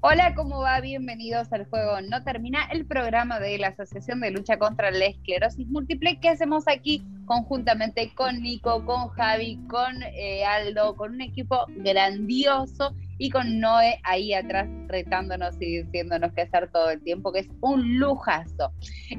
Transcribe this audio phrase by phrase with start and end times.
[0.00, 0.80] Hola, ¿cómo va?
[0.80, 5.66] Bienvenidos al Juego No Termina, el programa de la Asociación de Lucha contra la Esclerosis
[5.66, 11.66] Múltiple que hacemos aquí conjuntamente con Nico, con Javi, con eh, Aldo, con un equipo
[11.78, 17.40] grandioso y con Noé ahí atrás retándonos y diciéndonos qué hacer todo el tiempo, que
[17.40, 18.70] es un lujazo.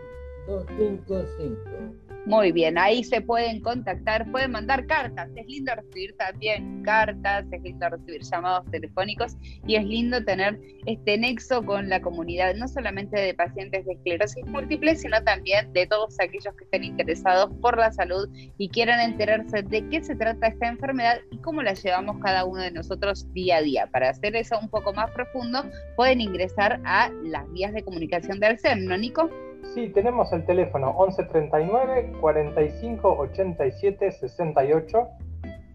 [0.47, 2.02] 255.
[2.25, 5.29] Muy bien, ahí se pueden contactar, pueden mandar cartas.
[5.35, 9.35] Es lindo recibir también cartas, es lindo recibir llamados telefónicos
[9.67, 14.45] y es lindo tener este nexo con la comunidad, no solamente de pacientes de esclerosis
[14.45, 19.61] múltiple, sino también de todos aquellos que estén interesados por la salud y quieran enterarse
[19.61, 23.57] de qué se trata esta enfermedad y cómo la llevamos cada uno de nosotros día
[23.57, 23.87] a día.
[23.87, 25.65] Para hacer eso un poco más profundo,
[25.97, 29.29] pueden ingresar a las vías de comunicación del CEM, ¿no, Nico?
[29.71, 35.07] Sí, tenemos el teléfono 1139 45 87 68.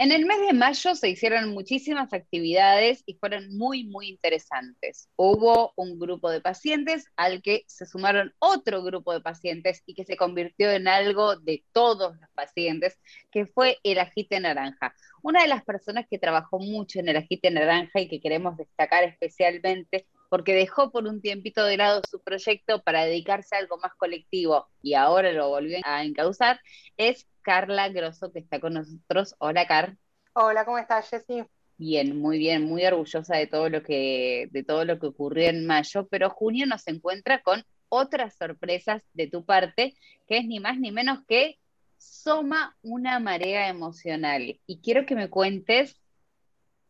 [0.00, 5.08] En el mes de mayo se hicieron muchísimas actividades y fueron muy, muy interesantes.
[5.16, 10.04] Hubo un grupo de pacientes al que se sumaron otro grupo de pacientes y que
[10.04, 12.96] se convirtió en algo de todos los pacientes,
[13.32, 14.94] que fue el agite naranja.
[15.20, 19.02] Una de las personas que trabajó mucho en el agite naranja y que queremos destacar
[19.02, 23.94] especialmente porque dejó por un tiempito de lado su proyecto para dedicarse a algo más
[23.96, 26.60] colectivo y ahora lo volvió a encauzar,
[26.96, 29.34] es Carla Grosso, que está con nosotros.
[29.38, 29.96] Hola, Car.
[30.34, 31.44] Hola, ¿cómo estás, Jessy?
[31.78, 35.64] Bien, muy bien, muy orgullosa de todo lo que, de todo lo que ocurrió en
[35.64, 39.94] mayo, pero junio nos encuentra con otras sorpresas de tu parte,
[40.26, 41.58] que es ni más ni menos que
[41.96, 44.60] Soma una marea emocional.
[44.66, 45.98] Y quiero que me cuentes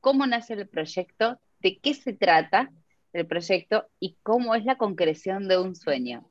[0.00, 2.72] cómo nace el proyecto, de qué se trata
[3.12, 6.28] el proyecto y cómo es la concreción de un sueño.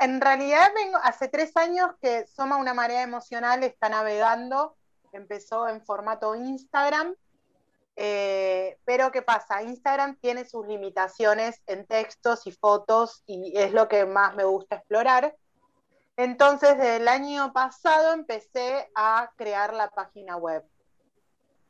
[0.00, 4.74] En realidad vengo, hace tres años que Soma una marea emocional está navegando,
[5.12, 7.14] empezó en formato Instagram,
[7.96, 9.62] eh, pero ¿qué pasa?
[9.62, 14.76] Instagram tiene sus limitaciones en textos y fotos y es lo que más me gusta
[14.76, 15.36] explorar.
[16.16, 20.64] Entonces, desde el año pasado empecé a crear la página web.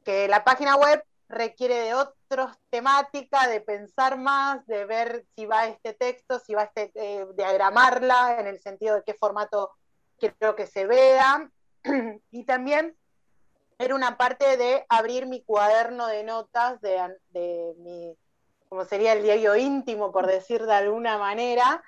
[0.04, 5.66] Que la página web requiere de otras temáticas, de pensar más, de ver si va
[5.66, 9.70] este texto, si va este, eh, diagramarla en el sentido de qué formato
[10.18, 11.50] quiero que se vea.
[12.30, 12.96] y también
[13.78, 18.16] era una parte de abrir mi cuaderno de notas de, de mi,
[18.68, 21.82] como sería el diario íntimo, por decir de alguna manera,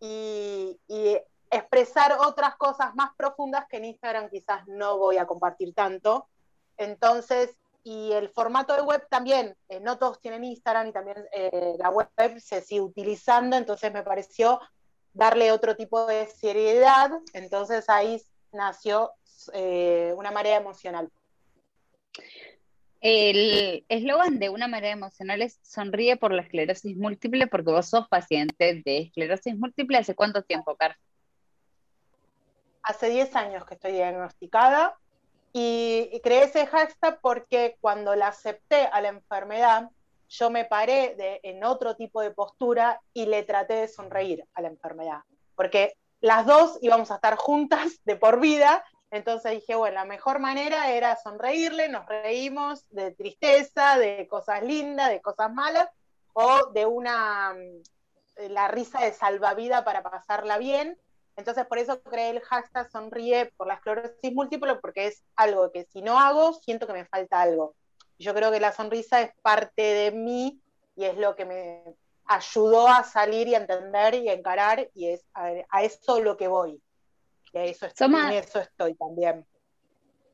[0.00, 1.18] y, y
[1.50, 6.28] expresar otras cosas más profundas que en Instagram quizás no voy a compartir tanto.
[6.76, 7.56] Entonces,
[7.86, 11.88] y el formato de web también, eh, no todos tienen Instagram y también eh, la
[11.90, 12.10] web
[12.40, 14.60] se sigue utilizando, entonces me pareció
[15.12, 19.12] darle otro tipo de seriedad, entonces ahí nació
[19.52, 21.08] eh, una marea emocional.
[23.00, 28.08] El eslogan de una marea emocional es sonríe por la esclerosis múltiple porque vos sos
[28.08, 29.98] paciente de esclerosis múltiple.
[29.98, 30.96] ¿Hace cuánto tiempo, Car?
[32.82, 34.98] Hace 10 años que estoy diagnosticada
[35.58, 39.90] y, creé ese hashtag porque cuando la acepté a la enfermedad,
[40.28, 44.60] yo me paré de, en otro tipo de postura y le traté de sonreír a
[44.60, 45.20] la enfermedad.
[45.54, 48.84] Porque las dos íbamos a estar juntas de por vida.
[49.10, 55.08] Entonces dije, bueno, la mejor manera era sonreírle, nos reímos de tristeza, de cosas lindas,
[55.08, 55.88] de cosas malas,
[56.34, 60.98] o de una, mm, la risa de salvavida para pasarla bien.
[61.36, 65.84] Entonces, por eso creé el hashtag sonríe por la esclerosis múltiple, porque es algo que
[65.84, 67.74] si no hago, siento que me falta algo.
[68.18, 70.58] Yo creo que la sonrisa es parte de mí
[70.96, 71.82] y es lo que me
[72.24, 76.48] ayudó a salir y a entender y a encarar, y es a, eso lo que
[76.48, 76.80] voy.
[77.52, 79.46] Y a eso estoy, eso estoy también.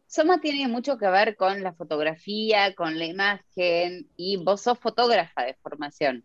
[0.06, 5.42] Soma tiene mucho que ver con la fotografía, con la imagen, y vos sos fotógrafa
[5.42, 6.24] de formación.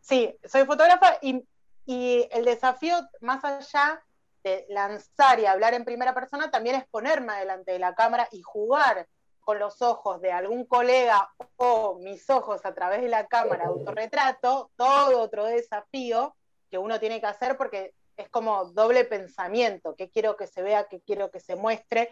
[0.00, 1.42] Sí, soy fotógrafa y,
[1.86, 4.02] y el desafío, más allá
[4.42, 8.42] de lanzar y hablar en primera persona, también es ponerme delante de la cámara y
[8.42, 9.06] jugar
[9.40, 14.70] con los ojos de algún colega o mis ojos a través de la cámara autorretrato,
[14.76, 16.34] todo otro desafío
[16.70, 20.84] que uno tiene que hacer porque es como doble pensamiento, qué quiero que se vea,
[20.84, 22.10] qué quiero que se muestre,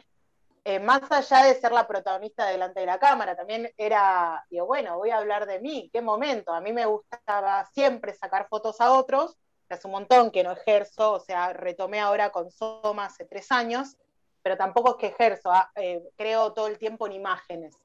[0.64, 4.96] eh, más allá de ser la protagonista delante de la cámara, también era, digo, bueno,
[4.96, 8.92] voy a hablar de mí, qué momento, a mí me gustaba siempre sacar fotos a
[8.92, 9.36] otros,
[9.74, 13.96] hace un montón que no ejerzo, o sea, retomé ahora con Soma hace tres años,
[14.42, 17.76] pero tampoco es que ejerzo, ah, eh, creo todo el tiempo en imágenes.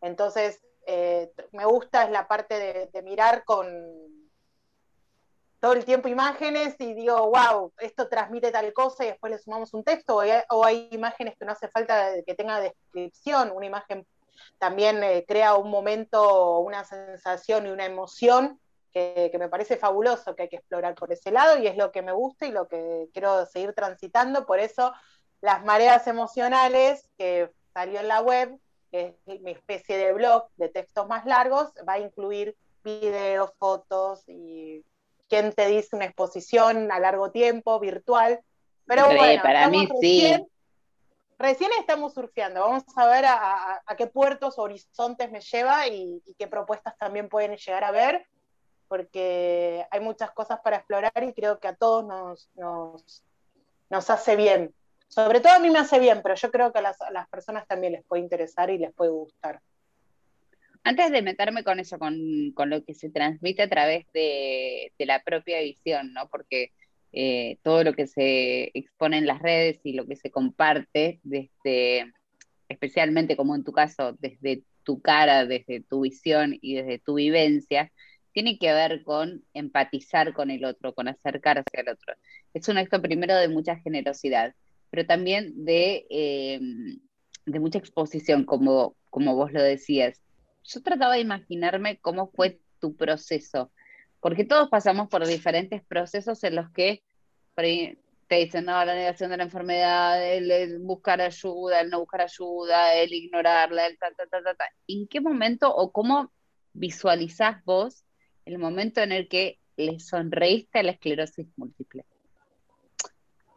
[0.00, 3.66] Entonces, eh, me gusta es la parte de, mirar con
[5.60, 9.72] todo el tiempo imágenes y digo, wow, esto transmite tal cosa y después le sumamos
[9.72, 10.16] un texto,
[10.50, 14.06] o hay, imágenes que no hace falta que tenga descripción, una imagen
[14.58, 18.60] también eh, crea un momento, una sensación y una emoción
[18.94, 21.92] que, que, me parece fabuloso, que hay que explorar por ese lado y es lo
[21.92, 24.92] que me gusta y lo que quiero seguir transitando, por eso
[25.40, 28.58] las mareas emocionales, que salió en la web,
[28.90, 34.22] que es mi especie de blog de textos más largos, va a incluir videos, fotos
[34.26, 34.84] y
[35.28, 38.40] quién te dice una exposición a largo tiempo, virtual.
[38.86, 40.46] Pero bueno, para mí recién, sí.
[41.38, 46.96] Recién estamos surfeando, vamos a ver a, qué puertos, horizontes me lleva y, qué propuestas
[46.96, 48.26] también pueden llegar a ver,
[48.88, 52.50] porque hay muchas cosas para explorar y creo que a todos nos,
[53.90, 54.74] nos, hace bien
[55.14, 57.92] sobre todo a mí me hace bien, pero yo creo que a las, personas también
[57.92, 59.60] les puede interesar y les puede gustar.
[60.82, 65.60] Antes de meterme con eso, con, lo que se transmite a través de, la propia
[65.60, 66.28] visión, ¿no?
[66.28, 66.72] Porque
[67.12, 72.12] eh, todo lo que se expone en las redes y lo que se comparte, desde,
[72.68, 77.92] especialmente como en tu caso, desde tu cara, desde tu visión y desde tu vivencia,
[78.34, 82.14] tiene que ver con empatizar con el otro, con acercarse al otro.
[82.52, 84.54] Es un acto primero de mucha generosidad
[84.94, 86.60] pero también de, eh,
[87.46, 90.22] de mucha exposición, como, como vos lo decías.
[90.62, 93.72] Yo trataba de imaginarme cómo fue tu proceso,
[94.20, 97.02] porque todos pasamos por diferentes procesos en los que
[97.56, 102.94] te dicen, no, la negación de la enfermedad, el, buscar ayuda, el no buscar ayuda,
[102.94, 104.64] el ignorarla, el ta, ta, ta, ta, ta.
[104.86, 106.32] ¿En qué momento o cómo
[106.72, 108.03] visualizás vos
[108.44, 112.04] el momento en el que le sonreíste a la esclerosis múltiple?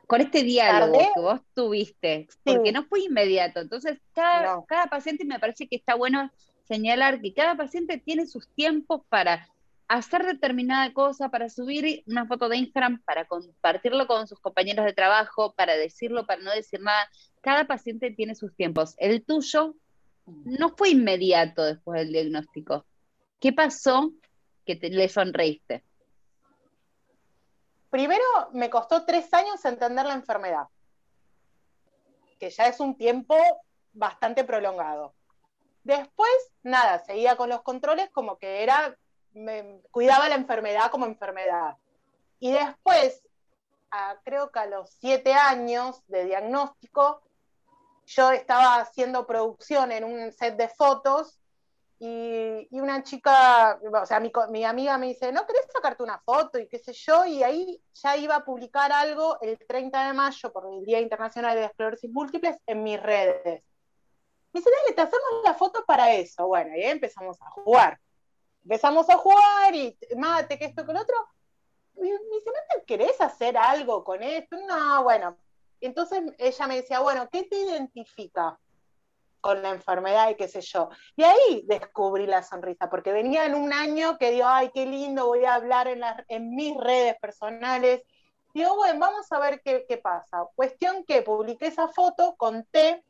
[0.08, 3.60] con este diálogo que vos tuviste, porque no fue inmediato.
[3.60, 6.32] Entonces, cada, cada paciente me parece que está bueno
[6.64, 9.48] señalar que cada paciente tiene sus tiempos para
[9.90, 14.94] hacer determinada cosa, para subir una foto de Instagram, para compartirlo con sus compañeros de
[14.94, 17.10] trabajo, para decirlo, para no decir nada.
[17.42, 18.96] Cada paciente tiene sus tiempos.
[18.98, 19.76] El tuyo
[20.26, 22.86] no fue inmediato después del diagnóstico.
[23.40, 24.14] ¿Qué pasó
[24.68, 25.84] que te, le sonreíste?
[27.90, 30.68] primero me costó tres años entender la enfermedad,
[32.40, 33.36] que ya es un tiempo
[33.94, 35.16] bastante prolongado.
[35.84, 36.30] Después,
[36.64, 38.96] nada, seguía con los controles como que era,
[39.34, 41.78] me, cuidaba la enfermedad como enfermedad.
[42.40, 43.24] Y después,
[44.24, 47.22] creo que a los siete años de diagnóstico,
[48.06, 51.40] yo estaba haciendo producción en un set de fotos
[52.00, 56.60] y, una chica, o sea, mi, mi, amiga me dice, ¿no querés sacarte una foto?
[56.60, 60.54] Y qué sé yo, y ahí ya iba a publicar algo el 30 de mayo
[60.54, 63.64] por el Día Internacional de Esclerosis Múltiples en mis redes.
[64.54, 66.48] Me dice, dale, te hacemos la foto para eso.
[66.48, 68.00] Bueno, y ahí empezamos a jugar.
[68.64, 71.16] Empezamos a jugar y mate, que esto, con otro.
[71.96, 74.56] Y me dice, ¿no querés hacer algo con esto?
[74.68, 75.38] No, bueno.
[75.82, 78.60] Entonces ella me decía, bueno, ¿qué te identifica?
[79.42, 80.90] Con la enfermedad y qué sé yo.
[81.16, 85.28] Y ahí descubrí la sonrisa, porque venía en un año que digo, ay, qué lindo,
[85.28, 88.04] voy a hablar en, en mis redes personales.
[88.54, 90.46] Digo, bueno, vamos a ver qué, qué pasa.
[90.56, 93.04] Cuestión que publiqué esa foto, conté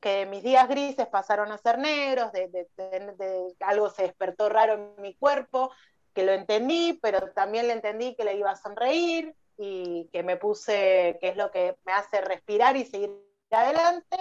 [0.00, 5.02] que mis días grises pasaron a ser negros, de, de, algo se despertó raro en
[5.02, 5.70] mi cuerpo,
[6.14, 10.36] que lo entendí, pero también le entendí que le iba a sonreír y que me
[10.36, 13.10] puse, que es lo que me hace respirar y seguir
[13.50, 14.16] adelante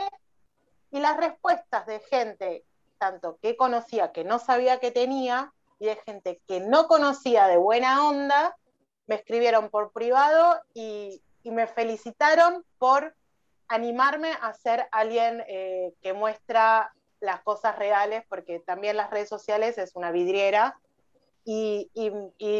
[0.91, 2.65] y las respuestas de gente
[2.99, 7.57] tanto que conocía que no sabía que tenía, y de gente que no conocía de
[7.57, 8.55] buena onda,
[9.07, 13.15] me escribieron por privado y, me felicitaron por
[13.69, 19.79] animarme a ser alguien eh, que muestra las cosas reales, porque también las redes sociales
[19.79, 20.77] es una vidriera.
[21.43, 21.89] Y,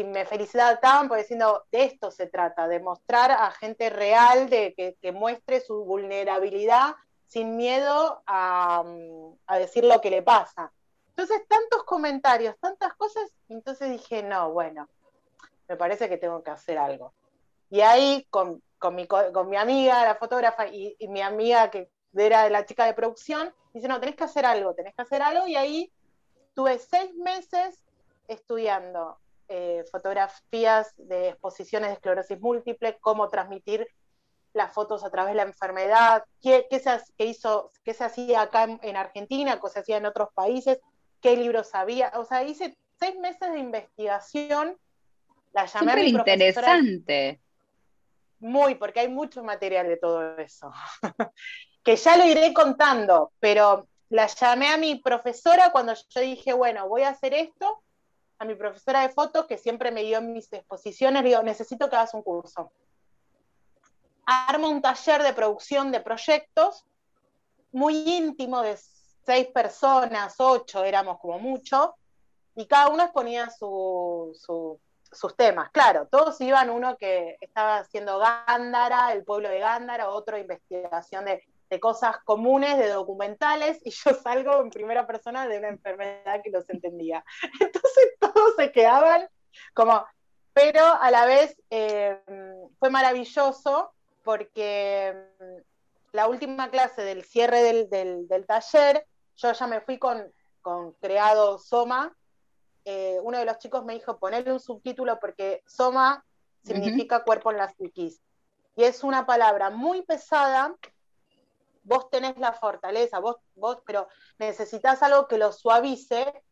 [0.06, 5.12] me felicitaban por diciendo, de esto se trata, de mostrar a gente real, de que,
[5.12, 6.96] muestre su vulnerabilidad
[7.30, 8.84] sin miedo a,
[9.56, 10.72] decir lo que le pasa.
[11.10, 14.88] Entonces, tantos comentarios, tantas cosas, entonces dije, no, bueno,
[15.68, 17.14] me parece que tengo que hacer algo.
[17.70, 18.60] Y ahí, con,
[18.92, 23.86] mi, amiga, la fotógrafa, y, y mi amiga que era la chica de producción, dice,
[23.86, 25.92] no, tenés que hacer algo, tenés que hacer algo, y ahí
[26.54, 27.80] tuve seis meses
[28.26, 33.86] estudiando eh, fotografías de exposiciones de esclerosis múltiple, cómo transmitir
[34.52, 38.64] las fotos a través de la enfermedad, qué, qué, se, hizo, qué se hacía acá
[38.82, 40.80] en, Argentina, qué se hacía en otros países,
[41.20, 42.12] qué libros había.
[42.16, 44.76] O sea, hice seis meses de investigación.
[45.52, 47.40] La llamé a mi interesante.
[48.40, 50.72] Muy, porque hay mucho material de todo eso.
[51.84, 56.88] que ya lo iré contando, pero la llamé a mi profesora cuando yo dije, bueno,
[56.88, 57.82] voy a hacer esto,
[58.38, 61.96] a mi profesora de fotos, que siempre me dio mis exposiciones, le digo, necesito que
[61.96, 62.72] hagas un curso.
[64.48, 66.84] Armo un taller de producción de proyectos,
[67.72, 68.78] muy íntimo, de
[69.24, 71.94] seis personas, ocho, éramos como mucho,
[72.54, 75.70] y cada uno exponía sus temas.
[75.70, 81.44] Claro, todos iban uno que estaba haciendo Gándara, el pueblo de Gándara, otro investigación de
[81.70, 86.50] de cosas comunes, de documentales, y yo salgo en primera persona de una enfermedad que
[86.50, 87.24] los entendía.
[87.60, 89.28] Entonces todos se quedaban
[89.72, 90.04] como,
[90.52, 92.20] pero a la vez eh,
[92.78, 95.56] fue maravilloso porque mm,
[96.12, 100.32] la última clase del cierre del, taller, yo ya me fui con,
[101.00, 102.16] creado Soma.
[102.84, 106.24] Eh, uno de los chicos me dijo ponerle un subtítulo porque Soma
[106.64, 108.22] significa cuerpo en la psiquis.
[108.76, 110.76] Y es una palabra muy pesada
[111.82, 114.08] vos tenés la fortaleza, vos, vos, pero
[114.38, 116.42] necesitas algo que lo suavice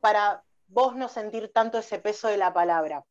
[0.00, 3.04] para vos no sentir tanto ese peso de la palabra.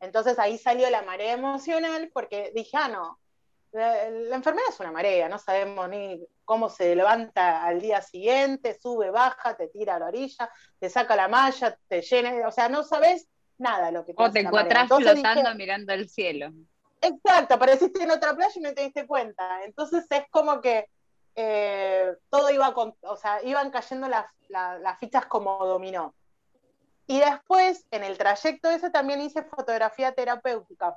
[0.00, 3.18] Entonces ahí salió la marea emocional porque dije, ah, no,
[3.74, 9.10] la, enfermedad es una marea, no sabemos ni cómo se levanta al día siguiente, sube,
[9.10, 12.84] baja, te tira a la orilla, te saca la malla, te llena, o sea, no
[12.84, 13.28] sabes
[13.58, 16.52] nada lo que te O te encuentras flotando mirando el cielo.
[17.00, 19.64] Exacto, apareciste en otra playa y no te diste cuenta.
[19.64, 20.88] Entonces es como que
[21.34, 24.26] eh, todo iba con, o sea, iban cayendo las,
[25.00, 26.14] fichas como dominó.
[27.06, 30.96] Y después, en el trayecto ese, también hice fotografía terapéutica.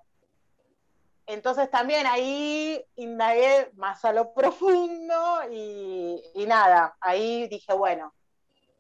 [1.28, 8.14] Entonces también ahí indagué más a lo profundo y, y, nada, ahí dije, bueno,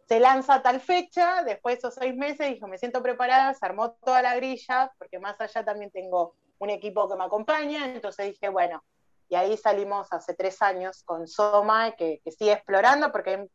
[0.07, 3.91] se lanza tal fecha, después de esos seis meses dije, me siento preparada, se armó
[3.91, 8.47] toda la grilla, porque más allá también tengo un equipo que me acompaña, entonces dije,
[8.47, 8.81] bueno,
[9.27, 13.49] y ahí salimos hace tres años con Soma, que, sigue explorando, porque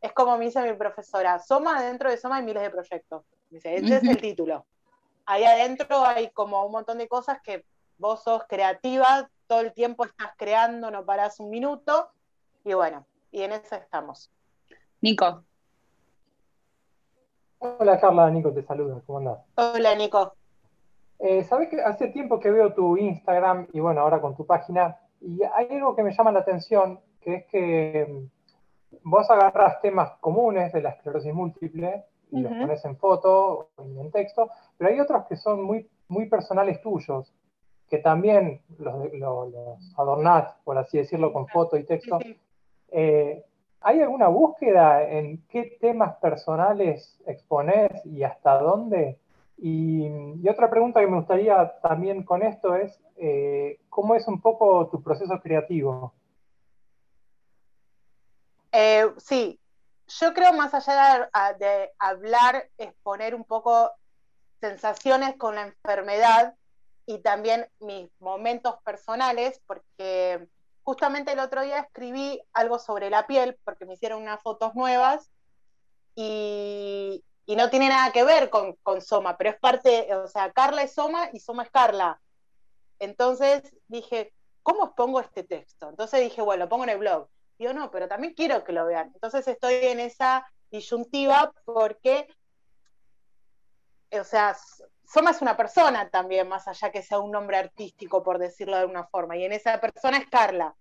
[0.00, 3.24] es como me dice mi profesora, Soma, dentro de Soma hay miles de proyectos.
[3.48, 4.66] dice, ese es el título.
[5.24, 7.64] Ahí adentro hay como un montón de cosas que
[8.02, 12.08] vos sos creativa, todo el tiempo estás creando, no parás un minuto,
[12.64, 14.28] y bueno, y en eso estamos.
[15.00, 15.44] Nico.
[17.60, 19.38] Hola Carla, Nico te saluda, ¿cómo andás?
[19.54, 20.34] Hola Nico.
[21.20, 24.98] Eh, Sabes que hace tiempo que veo tu Instagram y bueno, ahora con tu página,
[25.20, 28.28] y hay algo que me llama la atención, que es que
[28.90, 34.00] mm, vos agarrás temas comunes de la esclerosis múltiple y los pones en foto y
[34.00, 37.32] en texto, pero hay otros que son muy, muy personales tuyos,
[37.92, 42.18] que también los, los, adornás, por así decirlo, con foto y texto.
[42.90, 43.44] Eh,
[43.82, 49.18] ¿Hay alguna búsqueda en qué temas personales exponés y hasta dónde?
[49.58, 50.08] Y,
[50.48, 55.02] otra pregunta que me gustaría también con esto es, eh, ¿cómo es un poco tu
[55.02, 56.14] proceso creativo?
[58.72, 59.60] Eh, sí,
[60.06, 63.90] yo creo más allá de, hablar, exponer un poco
[64.62, 66.54] sensaciones con la enfermedad
[67.06, 70.48] y también mis momentos personales, porque
[70.82, 75.30] justamente el otro día escribí algo sobre la piel, porque me hicieron unas fotos nuevas
[76.14, 80.82] y, y no tiene nada que ver con, Soma, pero es parte, o sea, Carla
[80.82, 82.20] es Soma y Soma es Carla.
[82.98, 84.32] Entonces dije,
[84.62, 85.88] ¿cómo expongo este texto?
[85.88, 87.28] Entonces dije, bueno, lo pongo en el blog.
[87.58, 89.10] yo no, pero también quiero que lo vean.
[89.14, 92.28] Entonces estoy en esa disyuntiva porque,
[94.12, 94.56] o sea,
[95.12, 99.04] Soma una persona también, más allá que sea un nombre artístico, por decirlo de alguna
[99.04, 100.74] forma, y en esa persona es Carla.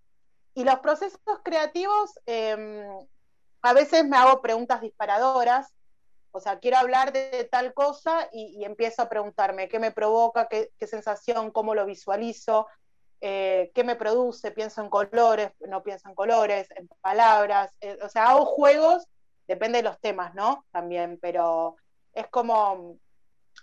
[0.54, 2.86] Y los procesos creativos, em,
[3.62, 5.74] a veces me hago preguntas disparadoras,
[6.32, 10.72] o sea, quiero hablar de tal cosa y, empiezo a preguntarme qué me provoca, qué,
[10.88, 12.68] sensación, cómo lo visualizo,
[13.20, 18.08] eh, qué me produce, pienso en colores, no pienso en colores, en palabras, eh, o
[18.08, 19.06] sea, hago juegos,
[19.46, 20.66] depende de los temas, ¿no?
[20.72, 21.76] También, pero
[22.14, 22.98] es como,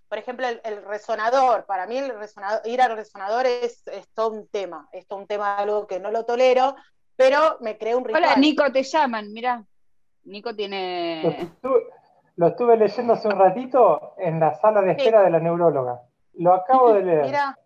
[0.08, 3.84] por ejemplo, el, resonador, para mí el resonador, ir al resonador es,
[4.14, 6.74] todo un tema, es todo un tema, algo que no lo tolero,
[7.16, 8.24] pero me creo un ritual.
[8.24, 9.64] Hola, Nico, te llaman, mira.
[10.24, 11.50] Nico tiene...
[12.38, 16.02] Lo estuve leyendo hace un ratito en la sala de espera de la neuróloga.
[16.34, 17.24] Lo acabo de leer.
[17.24, 17.56] Mira,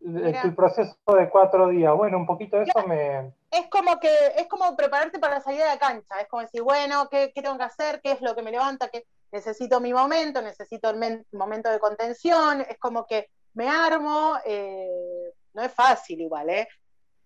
[0.00, 1.92] El proceso de cuatro días.
[1.96, 3.32] Bueno, un poquito de eso me.
[3.50, 6.20] Es como que es como prepararte para salir de la cancha.
[6.20, 8.00] Es como decir, bueno, ¿qué, tengo que hacer?
[8.00, 8.88] ¿Qué es lo que me levanta?
[8.88, 9.04] ¿Qué?
[9.30, 12.62] Necesito mi momento, necesito el momento de contención.
[12.62, 14.38] Es como que me armo.
[14.44, 16.68] Eh, no es fácil igual, ¿eh?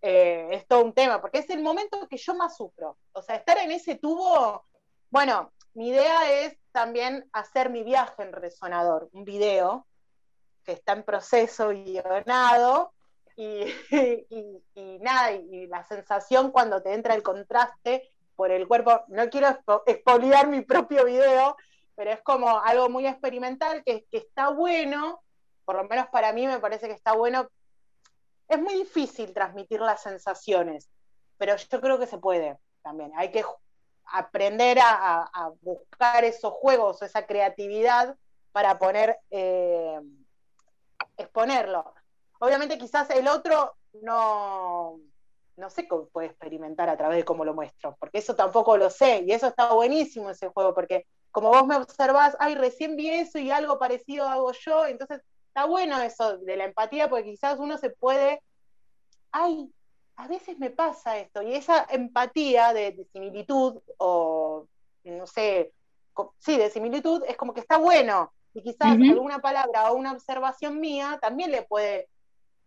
[0.01, 0.49] ¿eh?
[0.51, 2.99] Es todo un tema, porque es el momento que yo más sufro.
[3.13, 4.65] O sea, estar en ese tubo.
[5.11, 9.87] Bueno, mi idea es también hacer mi viaje en Resonador, un video
[10.65, 12.93] que está en proceso y guionado,
[13.37, 13.65] y,
[14.75, 19.49] y, nada, y la sensación cuando te entra el contraste por el cuerpo, no quiero
[19.87, 21.57] expoliar mi propio video,
[21.95, 25.23] pero es como algo muy experimental que, está bueno,
[25.65, 27.49] por lo menos para mí me parece que está bueno.
[28.49, 30.91] Es muy difícil transmitir las sensaciones,
[31.39, 33.13] pero yo creo que se puede también.
[33.17, 33.45] Hay que
[34.07, 38.17] aprender a, buscar esos juegos, esa creatividad
[38.53, 40.01] para poner, eh,
[41.17, 41.95] exponerlo.
[42.41, 44.99] Obviamente quizás el otro no,
[45.57, 48.91] no sé cómo puede experimentar a través de cómo lo muestro, porque eso tampoco lo
[48.91, 53.11] sé, y eso está buenísimo ese juego, porque como vos me observás, ay, recién vi
[53.11, 57.59] eso y algo parecido hago yo, entonces está bueno eso de la empatía, porque quizás
[57.59, 58.43] uno se puede,
[59.33, 59.71] ay,
[60.17, 64.67] a veces me pasa esto, y esa empatía de, similitud, o
[65.05, 65.73] no sé,
[66.39, 70.79] sí, de similitud, es como que está bueno, y quizás alguna palabra o una observación
[70.79, 72.09] mía también le puede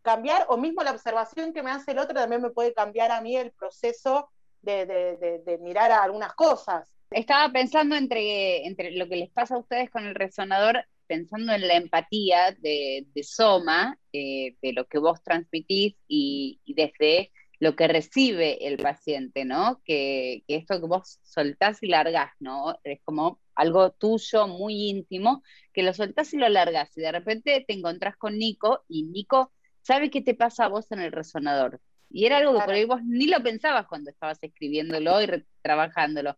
[0.02, 3.22] cambiar, o mismo la observación que me hace el otro también me puede cambiar a
[3.22, 4.30] mí el proceso
[4.62, 6.95] de, mirar a algunas cosas.
[7.12, 11.68] Estaba pensando entre, entre lo que les pasa a ustedes con el resonador, pensando en
[11.68, 17.88] la empatía de, Soma, eh, de lo que vos transmitís y, y desde lo que
[17.88, 19.82] recibe el paciente, ¿no?
[19.86, 22.80] Que, esto que vos soltás y largás, ¿no?
[22.84, 26.96] Es como algo tuyo, muy íntimo, que lo soltás y lo largás.
[26.98, 30.92] Y de repente te encontrás con Nico y Nico sabe qué te pasa a vos
[30.92, 31.82] en el resonador.
[32.10, 36.38] Y era algo que por ahí vos ni lo pensabas cuando estabas escribiéndolo y trabajándolo.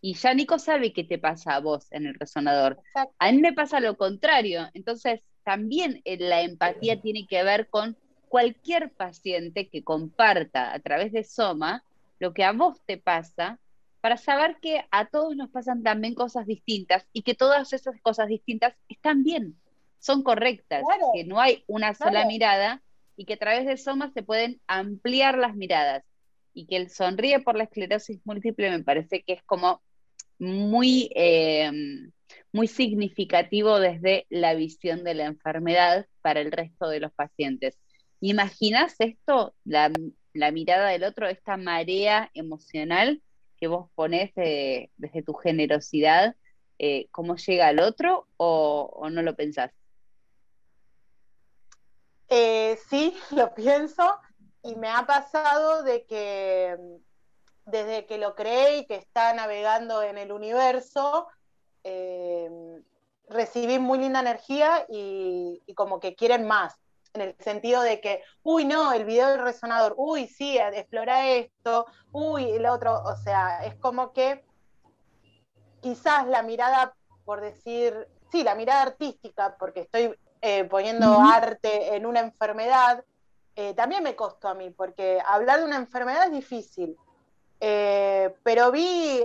[0.00, 2.80] Y ya Nico sabe qué te pasa a vos en el resonador.
[3.18, 4.68] A mí me pasa lo contrario.
[4.72, 7.96] Entonces, también eh, la empatía tiene que ver con
[8.28, 11.84] cualquier paciente que comparta a través de Soma
[12.20, 13.58] lo que a vos te pasa,
[14.00, 18.28] para saber que a todos nos pasan también cosas distintas y que todas esas cosas
[18.28, 19.56] distintas están bien,
[19.98, 22.82] son correctas, que no hay una sola mirada
[23.16, 26.04] y que a través de Soma se pueden ampliar las miradas
[26.54, 29.82] y que el sonríe por la esclerosis múltiple me parece que es como
[30.40, 31.70] muy, eh,
[32.52, 37.78] muy significativo desde la visión de la enfermedad para el resto de los pacientes.
[38.20, 39.90] ¿Imaginas esto, la,
[40.52, 43.22] mirada del otro, esta marea emocional
[43.58, 46.34] que vos pones desde tu generosidad,
[46.78, 49.70] eh, cómo llega al otro o, no lo pensás?
[52.28, 54.18] Eh, sí, lo pienso
[54.62, 56.76] y me ha pasado de que
[57.70, 61.28] desde que lo creé y que está navegando en el universo,
[61.84, 62.80] eh,
[63.28, 66.74] recibí muy linda energía y, como que quieren más
[67.14, 71.86] en el sentido de que, uy, no, el video del resonador, uy, sí, explora esto,
[72.12, 74.44] uy, el otro, o sea, es como que
[75.80, 82.06] quizás la mirada, por decir, sí, la mirada artística, porque estoy eh, poniendo arte en
[82.06, 83.04] una enfermedad,
[83.56, 86.96] eh, también me costó a mí, porque hablar de una enfermedad es difícil.
[87.60, 89.24] Eh, pero vi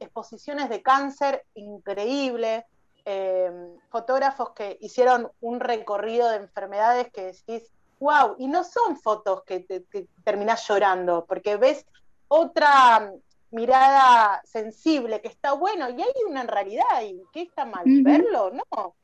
[0.00, 2.64] exposiciones de cáncer increíbles,
[3.08, 7.70] Em, fotógrafos que hicieron un recorrido de enfermedades que decís,
[8.00, 9.84] wow, y no son fotos que, te,
[10.24, 11.86] terminás llorando, porque ves
[12.26, 13.12] otra
[13.52, 17.84] mirada sensible que está bueno, y hay una en realidad, y ¿qué está mal?
[17.84, 18.50] ¿Verlo?
[18.50, 18.96] No.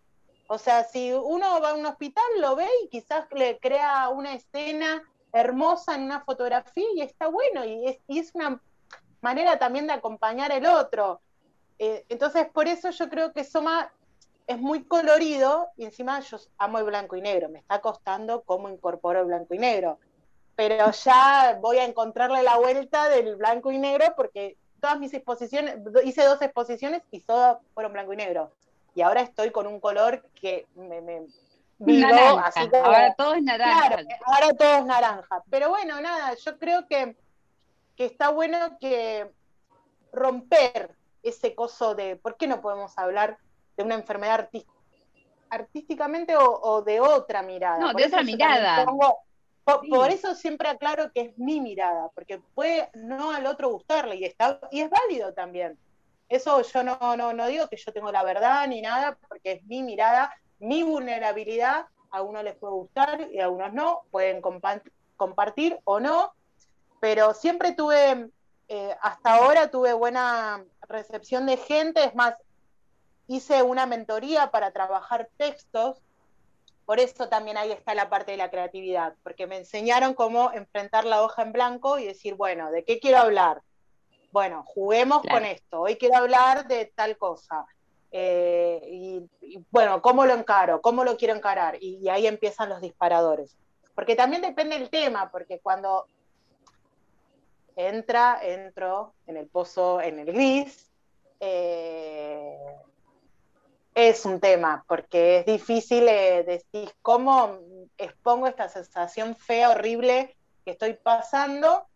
[0.49, 4.35] O sea, si uno va a un hospital, lo ve y quizás le crea una
[4.35, 5.01] escena
[5.33, 8.61] hermosa en una fotografía y está bueno, y es, y es una
[9.22, 11.20] manera también de acompañar el otro.
[11.78, 13.90] Eh, entonces, por eso yo creo que Soma
[14.46, 17.48] es muy colorido y encima yo amo el blanco y negro.
[17.48, 19.98] Me está costando cómo incorporo el blanco y negro.
[20.54, 25.76] Pero ya voy a encontrarle la vuelta del blanco y negro porque todas mis exposiciones,
[26.04, 28.52] hice dos exposiciones y todas fueron blanco y negro.
[28.94, 31.22] Y ahora estoy con un color que me, me
[31.78, 33.98] vivo, así ahora todo es naranja.
[34.26, 35.42] ahora todo es naranja.
[35.50, 37.16] Pero bueno, nada, yo creo que,
[37.96, 39.31] que está bueno que
[40.12, 43.38] romper ese coso de, ¿por qué no podemos hablar
[43.76, 44.72] de una enfermedad artística?
[45.52, 47.78] artísticamente o, de otra mirada.
[47.78, 48.87] No, de otra mirada.
[49.64, 54.24] por, eso siempre aclaro que es mi mirada, porque puede no al otro gustarle y
[54.24, 55.78] está y es válido también.
[56.31, 59.64] Eso yo no, no, no digo que yo tengo la verdad ni nada, porque es
[59.64, 61.87] mi mirada, mi vulnerabilidad.
[62.11, 64.42] A unos les puede gustar y a unos no, pueden
[65.16, 66.35] compartir o no,
[67.03, 68.31] pero siempre tuve,
[68.69, 72.37] eh, hasta ahora tuve buena recepción de gente, es más,
[73.27, 76.01] hice una mentoría para trabajar textos,
[76.87, 81.05] por eso también ahí está la parte de la creatividad, porque me enseñaron cómo enfrentar
[81.05, 83.62] la hoja en blanco y decir, bueno, ¿de qué quiero hablar?
[84.31, 87.67] Bueno, juguemos con esto, hoy quiero hablar de tal cosa.
[88.12, 88.81] Eh,
[89.41, 90.81] y, bueno, ¿cómo lo encaro?
[90.81, 91.79] ¿Cómo lo quiero encarar?
[91.81, 93.57] Y, ahí empiezan los disparadores.
[93.97, 96.07] Porque también depende del tema, porque cuando
[97.76, 100.90] entra, entro en el pozo, en el gris,
[101.40, 102.56] eh,
[103.94, 107.58] es un tema, porque es difícil eh, decir cómo
[107.98, 111.87] expongo esta sensación fea, horrible que estoy pasando.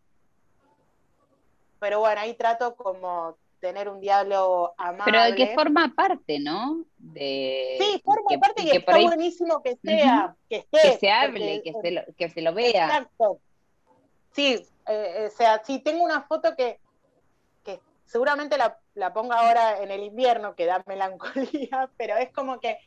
[1.79, 5.05] Pero bueno, ahí trato como tener un diálogo amable.
[5.13, 6.85] Pero de que forma parte, ¿no?
[6.99, 10.79] De, sí, forma parte y, está buenísimo que sea, que esté.
[10.83, 12.87] Que se hable, que, se lo, que se lo vea.
[12.87, 13.41] Exacto.
[14.33, 16.81] Sí, eh, o sea, sí, tengo una foto que,
[17.65, 22.59] que seguramente la la pongo ahora en el invierno, que da melancolía, pero es como
[22.59, 22.79] que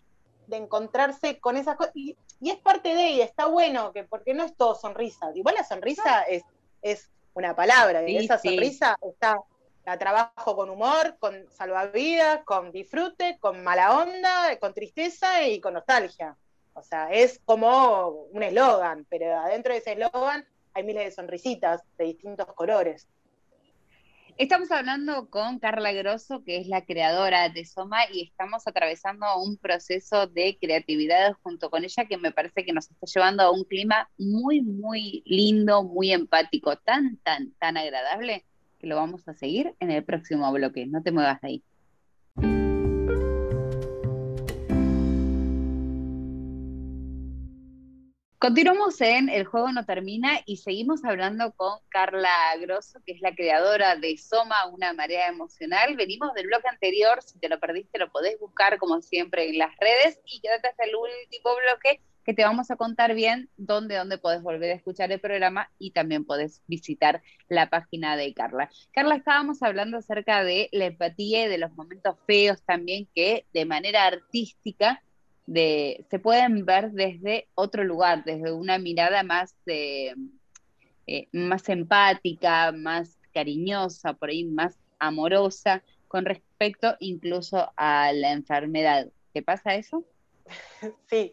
[0.47, 1.95] de encontrarse con esas cosas.
[1.95, 5.29] Y, es parte de ella, está bueno, que porque no es todo sonrisa.
[5.35, 6.43] Igual la sonrisa es,
[6.81, 9.37] es una palabra, y esa sonrisa está,
[9.85, 15.73] la trabajo con humor, con salvavidas, con disfrute, con mala onda, con tristeza y con
[15.73, 16.37] nostalgia.
[16.73, 21.81] O sea, es como un eslogan, pero adentro de ese eslogan hay miles de sonrisitas
[21.97, 23.07] de distintos colores.
[24.39, 29.57] Estamos hablando con Carla Grosso, que es la creadora de Soma, y estamos atravesando un
[29.57, 33.65] proceso de creatividad junto con ella que me parece que nos está llevando a un
[33.65, 38.45] clima muy, muy lindo, muy empático, tan, tan, tan agradable,
[38.79, 40.85] que lo vamos a seguir en el próximo bloque.
[40.85, 41.63] No te muevas de ahí.
[48.39, 53.35] Continuamos en El juego no termina y seguimos hablando con Carla Grosso, que es la
[53.35, 55.97] creadora de Soma, una marea emocional.
[55.97, 59.75] Venimos del bloque anterior, si te lo perdiste lo podés buscar como siempre en las
[59.77, 64.17] redes y quédate hasta el último bloque que te vamos a contar bien dónde, dónde
[64.17, 68.69] podés volver a escuchar el programa y también podés visitar la página de Carla.
[68.93, 73.65] Carla, estábamos hablando acerca de la empatía y de los momentos feos también que de
[73.65, 75.03] manera artística
[75.53, 80.13] se pueden ver desde otro lugar, desde una mirada más, eh,
[81.31, 89.07] más empática, más cariñosa, por ahí más amorosa, con respecto incluso a la enfermedad.
[89.33, 90.03] ¿Qué pasa eso?
[91.09, 91.31] Sí.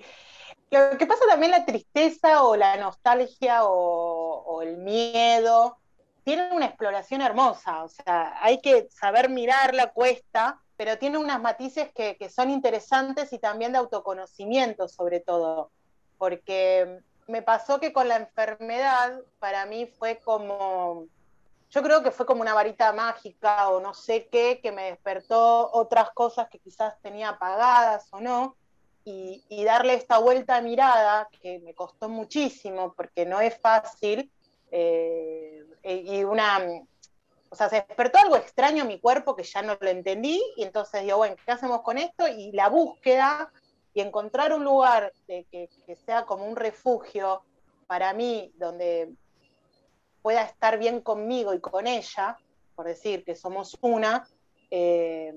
[0.71, 5.79] Lo que pasa también la tristeza o la nostalgia o, o el miedo,
[6.27, 11.91] tienen una exploración hermosa, o sea, hay que saber mirarla, cuesta, pero tiene unas matices
[11.93, 15.71] que, son interesantes y también de autoconocimiento sobre todo,
[16.19, 21.07] porque me pasó que con la enfermedad para mí fue como,
[21.71, 25.71] yo creo que fue como una varita mágica o no sé qué, que me despertó
[25.73, 28.57] otras cosas que quizás tenía apagadas o no,
[29.09, 34.33] y, darle esta vuelta de mirada que me costó muchísimo porque no es fácil,
[34.73, 36.59] eh, y una
[37.49, 40.63] o sea, se despertó algo extraño en mi cuerpo que ya no lo entendí y
[40.63, 42.27] entonces digo, bueno, ¿qué hacemos con esto?
[42.29, 43.53] Y la búsqueda
[43.95, 45.69] y encontrar un lugar de que,
[46.05, 47.43] sea como un refugio
[47.87, 49.11] para mí, donde
[50.21, 52.37] pueda estar bien conmigo y con ella,
[52.75, 54.29] por decir que somos una,
[54.71, 55.33] eh,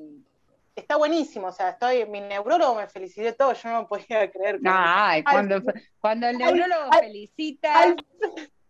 [0.76, 1.48] está buenísimo.
[1.48, 4.70] O sea, estoy, mi neurólogo me felicitó todo, yo no podía creer que.
[4.70, 5.62] Ay, cuando,
[6.00, 7.96] cuando el neurólogo felicita.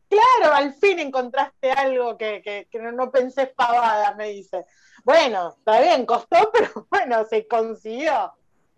[0.09, 4.65] Claro, al fin encontraste algo que, no, pensé pavada, me dice.
[5.03, 8.33] Bueno, está bien, costó, pero bueno, se consiguió.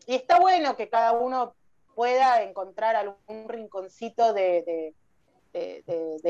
[0.06, 1.56] Y está bueno que cada uno
[1.96, 4.94] pueda encontrar algún rinconcito de,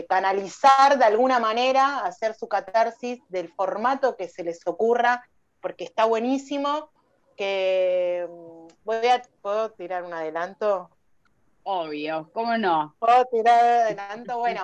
[0.08, 5.28] canalizar de alguna manera, hacer su catarsis del formato que se les ocurra,
[5.62, 6.92] porque está buenísimo.
[7.36, 10.92] Que mm, voy a, ¿puedo tirar un adelanto?
[11.64, 12.96] Obvio, ¿cómo no?
[13.00, 14.64] Puedo tirar adelanto, bueno.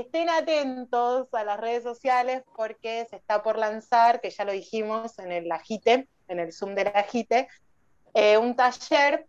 [0.00, 5.18] Estén atentos a las redes sociales porque se está por lanzar, que ya lo dijimos
[5.18, 7.48] en el Agite, en el Zoom del Agite,
[8.12, 9.26] eh, un taller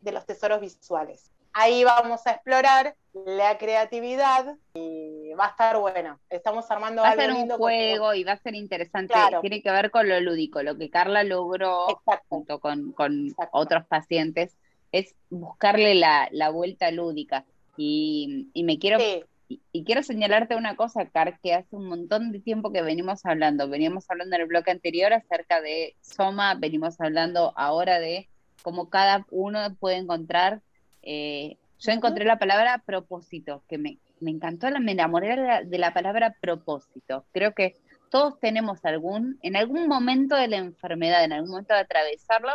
[0.00, 1.30] de los tesoros visuales.
[1.52, 6.20] Ahí vamos a explorar la creatividad y va a estar bueno.
[6.30, 9.12] Estamos armando va algo a ser un juego y va a ser interesante.
[9.12, 9.40] Claro.
[9.40, 10.62] Tiene que ver con lo lúdico.
[10.62, 12.26] Lo que Carla logró Exacto.
[12.28, 13.58] junto con, con Exacto.
[13.58, 14.56] otros pacientes
[14.92, 17.44] es buscarle la, la vuelta lúdica.
[17.76, 21.86] Y, y me quiero Sí, Y, y quiero señalarte una cosa, Car, que hace un
[21.86, 23.68] montón de tiempo que venimos hablando.
[23.68, 28.28] Veníamos hablando en el bloque anterior acerca de Soma, venimos hablando ahora de
[28.62, 30.60] cómo cada uno puede encontrar.
[31.02, 35.62] eh, yo encontré la palabra propósito, que me, me encantó, la, me enamoré de la,
[35.62, 37.24] de la palabra propósito.
[37.32, 37.76] Creo que
[38.10, 42.50] todos tenemos algún, en algún momento de la enfermedad, en algún momento de atravesarlo,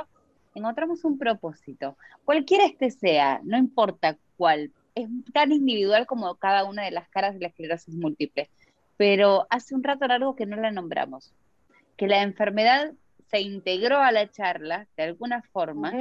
[0.56, 1.96] encontramos un propósito.
[2.26, 7.34] Cualquiera este sea, no importa cuál, es tan individual como cada una de las caras
[7.34, 8.50] de la esclerosis múltiple.
[8.98, 11.34] Pero hace un rato largo que no la nombramos,
[11.98, 12.92] que la enfermedad
[13.30, 15.92] se integró a la charla de alguna forma,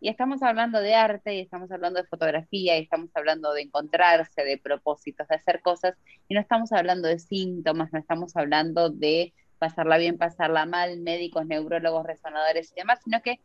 [0.00, 4.44] y estamos hablando de arte, y estamos hablando de fotografía, y estamos hablando de encontrarse,
[4.44, 5.94] de propósitos, de hacer cosas,
[6.28, 11.46] y no estamos hablando de síntomas, no estamos hablando de pasarla bien, pasarla mal, médicos,
[11.46, 13.40] neurólogos, resonadores y demás, sino que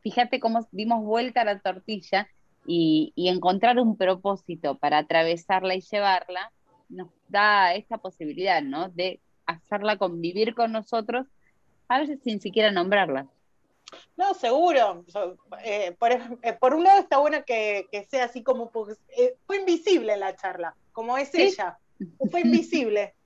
[0.00, 2.28] fíjate cómo dimos vuelta a la tortilla
[2.66, 6.52] y, y encontrar un propósito para atravesarla y llevarla
[6.88, 8.88] nos da esta posibilidad, ¿no?
[8.90, 11.26] De hacerla convivir con nosotros,
[11.88, 13.26] a veces sin siquiera nombrarla.
[14.16, 15.04] No, seguro.
[15.64, 19.34] Eh, por, eh, por un lado está bueno que, que sea así como, pues, eh,
[19.46, 21.42] fue invisible la charla, como es Sí.
[21.42, 21.78] ella,
[22.30, 23.14] fue invisible.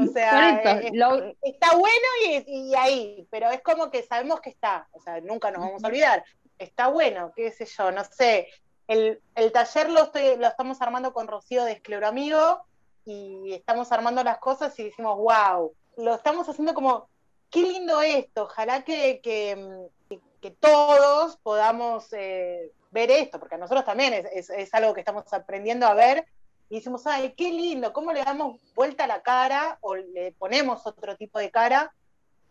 [0.00, 4.40] O sea, Por eso, lo- está bueno y, y ahí, pero es como que sabemos
[4.40, 6.24] que está, o sea, nunca nos vamos a olvidar.
[6.58, 8.48] Está bueno, qué sé yo, no sé.
[8.88, 12.62] El, el taller lo, estoy, lo estamos armando con Rocío de Escleroamigo
[13.04, 17.08] y estamos armando las cosas y decimos, wow, lo estamos haciendo como,
[17.50, 20.20] qué lindo esto, ojalá que, que, que-
[20.60, 25.32] todos podamos eh, ver esto, porque a nosotros también es, es- es algo que estamos
[25.32, 26.24] aprendiendo a ver
[26.70, 30.86] y decimos, ay, qué lindo, cómo le damos vuelta a la cara o le ponemos
[30.86, 31.92] otro tipo de cara,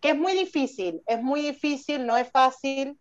[0.02, 3.00] que es muy difícil, es muy difícil, no es fácil,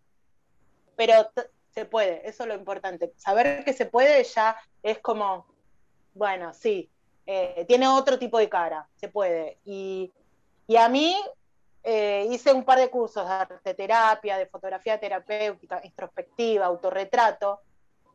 [0.96, 1.30] pero
[1.70, 3.12] se puede, eso es lo importante.
[3.16, 5.46] Saber que se puede ya es como,
[6.14, 6.88] bueno, sí,
[7.26, 9.58] eh, tiene otro tipo de cara, se puede.
[9.64, 10.12] Y,
[10.66, 11.16] y a mí
[11.82, 17.60] eh, hice un par de cursos de arte terapia, de fotografía terapéutica, introspectiva, autorretrato,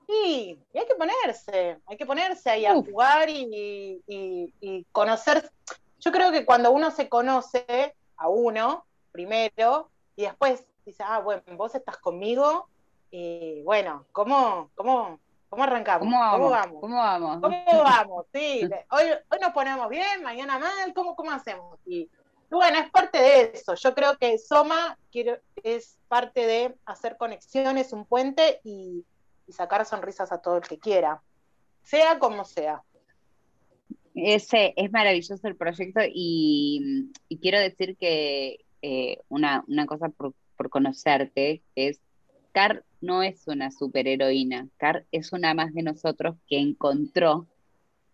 [0.08, 5.52] y, y hay que ponerse, hay que ponerse ahí a jugar y, y- y conocer.
[6.00, 11.42] Yo creo que cuando uno se conoce a uno primero y después dice, ah, bueno,
[11.56, 12.68] vos estás conmigo
[13.12, 16.08] y bueno, ¿cómo, cómo, cómo arrancamos?
[16.08, 16.38] ¿Cómo vamos?
[16.40, 16.82] ¿Cómo vamos?
[16.82, 17.42] ¿Cómo vamos?
[17.42, 18.26] ¿Cómo vamos?
[18.34, 21.80] Sí, hoy, hoy nos ponemos bien, mañana mal, ¿cómo, cómo hacemos?
[21.86, 22.10] Y, y
[22.52, 23.76] bueno, es parte de eso.
[23.76, 29.06] Yo creo que Soma quiero, es parte de hacer conexiones, un puente y,
[29.48, 31.22] y sacar sonrisas a todo el que quiera,
[31.84, 32.82] sea como sea.
[34.16, 40.10] Ese, es maravilloso el proyecto y, y quiero decir que eh, una, una cosa
[40.60, 42.02] por, conocerte es,
[42.52, 47.48] Car no es una superheroína, Car es una más de nosotros que encontró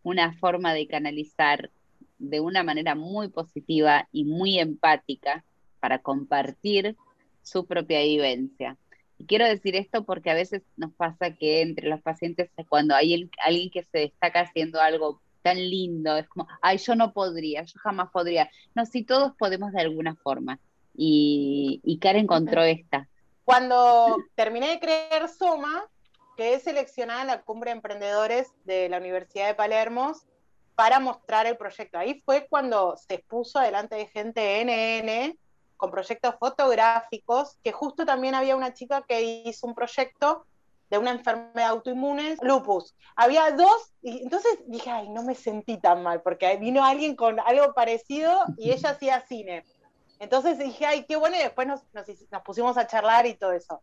[0.03, 1.71] una forma de canalizar
[2.19, 5.43] de una manera muy positiva y muy empática
[5.79, 6.95] para compartir
[7.41, 8.77] su propia vivencia.
[9.17, 13.27] Y quiero decir esto porque a veces nos pasa que entre los pacientes cuando hay
[13.43, 17.79] alguien que se destaca haciendo algo tan lindo, es como, ay, yo no podría, yo
[17.79, 18.49] jamás podría.
[18.75, 20.59] No, si todos podemos de alguna forma.
[20.97, 23.07] Y, y Karen encontró esta.
[23.43, 25.85] Cuando terminé de creer Soma,
[26.35, 30.13] quedé seleccionada en la cumbre de emprendedores de la Universidad de Palermo
[30.75, 31.97] para mostrar el proyecto.
[31.97, 35.37] Ahí fue cuando se expuso delante de gente NN
[35.77, 40.45] con proyectos fotográficos, que justo también había una chica que hizo un proyecto
[40.89, 42.93] de una enfermedad autoinmune, lupus.
[43.15, 47.39] Había dos, y entonces dije, ay, no me sentí tan mal, porque vino alguien con
[47.39, 49.65] algo parecido y ella hacía cine.
[50.19, 53.51] Entonces dije, ay, qué bueno, y después nos, nos, nos pusimos a charlar y todo
[53.51, 53.81] eso.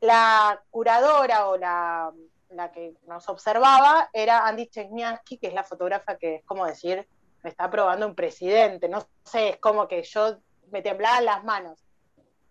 [0.00, 2.12] La curadora o la,
[2.50, 7.06] la que nos observaba era Andy Chesniaski, que es la fotógrafa que es como decir,
[7.42, 10.38] me está probando un presidente, no sé, es como que yo
[10.70, 11.84] me temblaban las manos.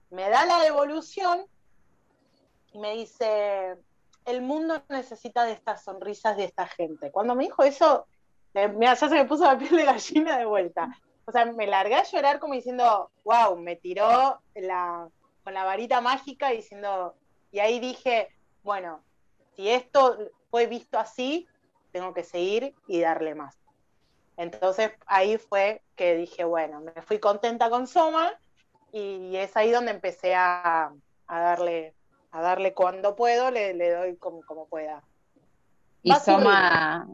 [0.09, 1.45] Me da la devolución
[2.71, 3.75] y me dice,
[4.25, 7.11] el mundo necesita de estas sonrisas de esta gente.
[7.11, 8.07] Cuando me dijo eso,
[8.53, 10.89] ya se me puso la piel de gallina de vuelta.
[11.27, 15.09] O sea, me largué a llorar como diciendo, wow, me tiró la,
[15.43, 17.15] con la varita mágica diciendo,
[17.51, 18.29] y ahí dije,
[18.63, 19.01] bueno,
[19.53, 20.17] si esto
[20.49, 21.45] fue visto así,
[21.91, 23.57] tengo que seguir y darle más.
[24.37, 28.31] Entonces ahí fue que dije, bueno, me fui contenta con Soma
[28.93, 30.93] y es ahí donde empecé a,
[31.27, 31.93] darle
[32.31, 35.03] a darle cuando puedo, le, doy como, como pueda.
[36.03, 37.05] Y Soma,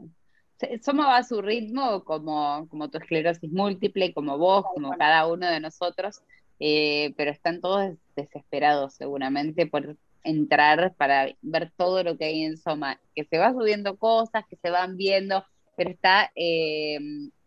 [0.82, 5.46] Soma va a su ritmo como, como tu esclerosis múltiple, como vos, como cada uno
[5.46, 6.22] de nosotros,
[6.60, 12.56] eh, pero están todos desesperados seguramente por entrar para ver todo lo que hay en
[12.56, 15.44] Soma, que se va subiendo cosas, que se van viendo,
[15.76, 16.98] pero está eh,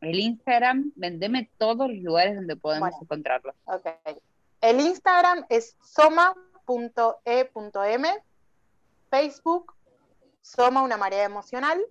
[0.02, 3.54] el Instagram, vendeme todos los lugares donde podemos encontrarlo.
[4.62, 6.24] El Instagram es soma.e.m,
[9.10, 9.74] Facebook,
[10.42, 11.82] Soma una marea emocional,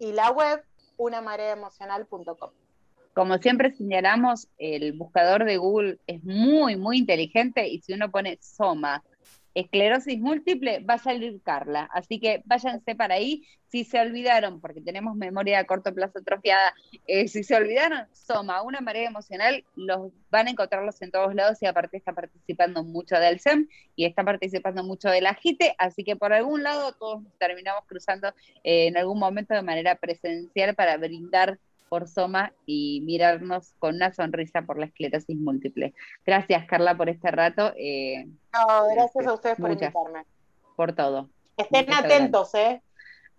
[0.00, 0.64] y la web
[0.96, 2.50] unamareaemocional.com.
[3.14, 8.38] Como siempre señalamos, el buscador de Google es muy, muy inteligente y si uno pone
[8.40, 9.02] Soma
[9.54, 11.88] esclerosis múltiple, va a salir Carla.
[11.92, 13.44] Así que váyanse para ahí.
[13.68, 16.74] Si se olvidaron, porque tenemos memoria a corto plazo atrofiada,
[17.06, 21.62] eh, si se olvidaron, Soma, una marea emocional, los van a encontrarlos en todos lados
[21.62, 26.02] y aparte está participando mucho del SEM y está participando mucho de la JITE, así
[26.02, 28.28] que por algún lado todos terminamos cruzando
[28.64, 34.12] eh, en algún momento de manera presencial para brindar por Soma y mirarnos con una
[34.12, 35.92] sonrisa por la esclerosis múltiple.
[36.24, 37.74] Gracias, Carla, por este rato.
[37.76, 40.24] Eh, no, gracias a ustedes por invitarme.
[40.76, 41.28] Por todo.
[41.56, 42.80] Estén atentos, ¿eh?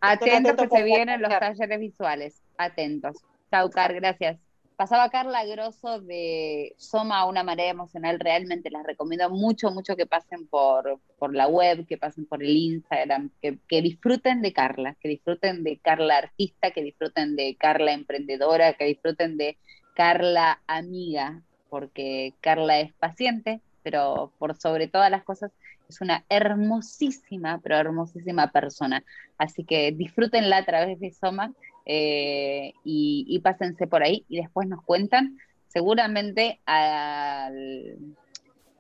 [0.02, 2.42] Atentos, que se vienen los talleres visuales.
[2.58, 3.24] Atentos.
[3.50, 4.38] Chaucar, gracias.
[4.82, 10.48] Pasaba Carla Grosso de Soma una marea emocional, realmente las recomiendo mucho, mucho que pasen
[10.48, 15.08] por, por la web, que pasen por el Instagram, que, que, disfruten de Carla, que
[15.08, 19.60] disfruten de Carla artista, que disfruten de Carla emprendedora, que disfruten de
[19.94, 25.52] Carla amiga, porque Carla es paciente, pero por sobre todas las cosas
[25.90, 29.04] es una hermosísima, pero hermosísima persona.
[29.38, 31.54] Así que disfrútenla a través de Soma
[31.86, 37.98] eh, y, pásense por ahí y después nos cuentan seguramente al,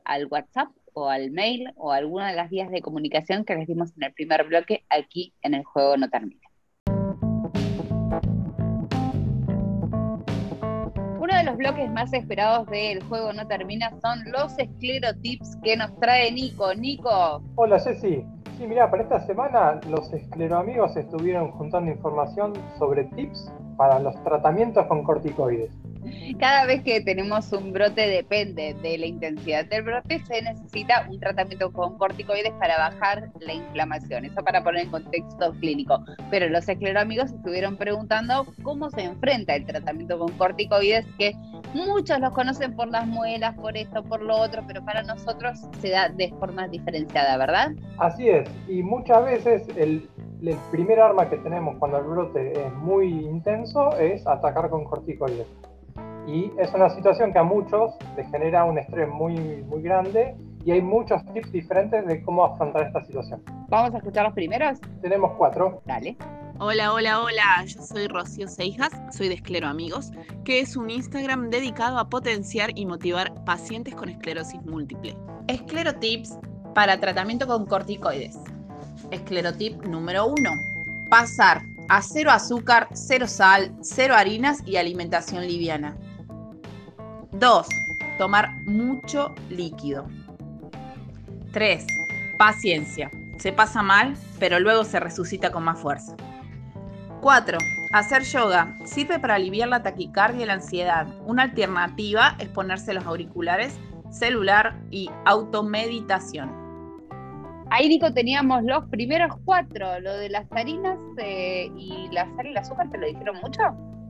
[0.04, 3.92] al WhatsApp o al mail o alguna de las vías de comunicación que les dimos
[3.98, 6.42] en el primer bloque aquí en el juego no termina.
[11.20, 15.98] Uno de los bloques más esperados del juego no termina son los esclerotips que nos
[16.00, 16.74] trae Nico.
[16.74, 17.42] Nico.
[17.56, 18.26] Hola Ceci.
[18.62, 24.86] Sí, mira, para esta semana los escleroamigos estuvieron juntando información sobre tips para los tratamientos
[24.86, 25.72] con corticoides.
[26.40, 31.20] Cada vez que tenemos un brote depende de la intensidad del brote, se necesita un
[31.20, 36.04] tratamiento con corticoides para bajar la inflamación, eso para poner en contexto clínico.
[36.30, 41.34] Pero los escleroamigos estuvieron preguntando cómo se enfrenta el tratamiento con corticoides, que
[41.74, 45.90] muchos los conocen por las muelas, por esto, por lo otro, pero para nosotros se
[45.90, 47.72] da de forma diferenciada, ¿verdad?
[47.98, 50.10] Así es, y muchas veces el,
[50.42, 55.48] el primer arma que tenemos cuando el brote es muy intenso es atacar con corticoides.
[56.28, 60.72] Y es una situación que a muchos les genera un estrés muy, muy grande y
[60.72, 63.42] hay muchos tips diferentes de cómo afrontar esta situación.
[63.70, 64.80] ¿Vamos a escuchar los primeros?
[65.02, 65.82] Tenemos cuatro.
[65.86, 66.16] Dale.
[66.60, 67.66] Hola, hola, hola.
[67.66, 70.12] Yo soy Rocío Seijas, soy de Esclero Amigos,
[70.46, 75.16] que es un Instagram dedicado a potenciar y motivar pacientes con esclerosis múltiple.
[75.48, 76.38] Esclerotips
[76.76, 78.38] para tratamiento con corticoides.
[79.10, 80.52] Esclerotip número uno.
[81.10, 85.98] Pasar a cero azúcar, cero sal, cero harinas y alimentación liviana.
[87.34, 87.68] 2.
[88.18, 90.06] Tomar mucho líquido.
[91.54, 91.86] 3.
[92.38, 93.10] Paciencia.
[93.38, 96.16] Se pasa mal, pero luego se resucita con más fuerza.
[97.22, 97.58] 4.
[97.94, 98.76] Hacer yoga.
[98.86, 101.08] Sirve para aliviar la taquicardia y la ansiedad.
[101.26, 106.52] Una alternativa es ponerse los auriculares, celular y automeditación.
[107.70, 110.00] Ahí, Nico, teníamos los primeros cuatro.
[110.02, 113.62] Lo de las harinas eh, y la sal y el azúcar, ¿te lo dijeron mucho?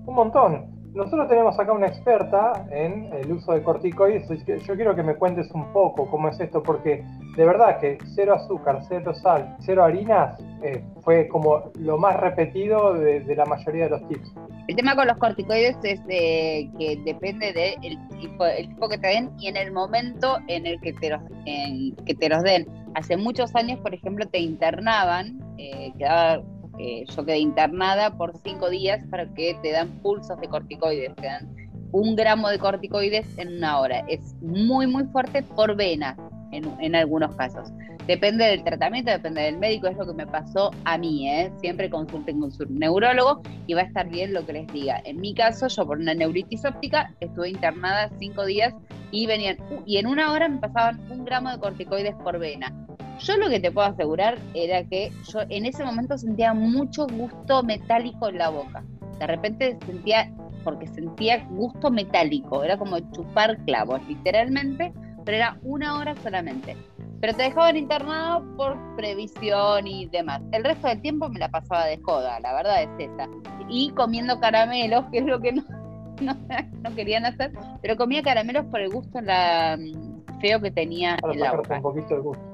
[0.05, 0.80] Un montón.
[0.93, 5.49] Nosotros tenemos acá una experta en el uso de corticoides, yo quiero que me cuentes
[5.51, 7.05] un poco cómo es esto, porque
[7.37, 12.93] de verdad que cero azúcar, cero sal, cero harinas eh, fue como lo más repetido
[12.93, 14.33] de, la mayoría de los tips.
[14.67, 19.31] El tema con los corticoides es que depende del tipo, el tipo que te den
[19.39, 21.21] y en el momento en el que te los,
[22.05, 22.67] que te los den.
[22.95, 26.41] Hace muchos años, por ejemplo, te internaban, eh, quedaba
[26.79, 31.27] eh, yo quedé internada por cinco días para que te dan pulsos de corticoides, te
[31.27, 31.55] dan
[31.91, 33.99] un gramo de corticoides en una hora.
[34.07, 36.15] Es muy, muy fuerte por vena
[36.51, 37.69] en, algunos casos.
[38.07, 41.51] Depende del tratamiento, depende del médico, es lo que me pasó a mí, ¿eh?
[41.61, 45.01] Siempre consulten con su neurólogo y va a estar bien lo que les diga.
[45.05, 48.73] En mi caso, yo por una neuritis óptica estuve internada cinco días
[49.11, 52.73] y venían, y en una hora me pasaban un gramo de corticoides por vena.
[53.23, 57.61] Yo lo que te puedo asegurar era que yo en ese momento sentía mucho gusto
[57.61, 58.83] metálico en la boca.
[59.19, 60.31] De repente sentía
[60.63, 64.91] porque sentía gusto metálico, era como chupar clavos, literalmente,
[65.23, 66.75] pero era una hora solamente.
[67.19, 70.41] Pero te dejaban internado por previsión y demás.
[70.51, 73.27] El resto del tiempo me la pasaba de joda, la verdad es esa.
[73.69, 75.63] Y comiendo caramelos, que es lo que no,
[76.21, 77.51] no, querían hacer,
[77.81, 81.61] pero comía caramelos por el gusto la, mm, feo que tenía Para el agua.
[81.69, 82.50] un poquito el gusto.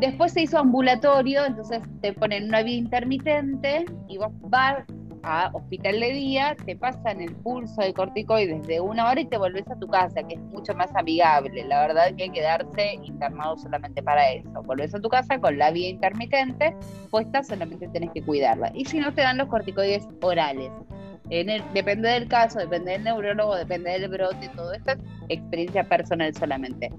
[0.00, 4.84] Después se hizo ambulatorio, entonces te ponen una vía intermitente y vos vas
[5.24, 9.36] a hospital de día, te pasan el pulso de corticoides de una hora y te
[9.36, 11.64] volvés a tu casa, que es mucho más amigable.
[11.64, 14.62] La verdad que hay que quedarse internado solamente para eso.
[14.62, 16.76] Volvés a tu casa con la vía intermitente
[17.10, 18.70] puesta, solamente tenés que cuidarla.
[18.74, 20.70] Y si no, te dan los corticoides orales.
[21.30, 25.84] En el, depende del caso, depende del neurólogo, depende del brote, todo esto es experiencia
[25.84, 26.90] personal solamente.